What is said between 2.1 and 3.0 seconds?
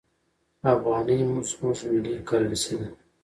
کرنسي ده.